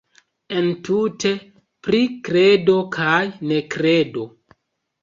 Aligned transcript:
Entute 0.61 1.33
pri 1.89 2.01
kredo 2.29 2.79
kaj 2.99 3.21
nekredo. 3.55 4.29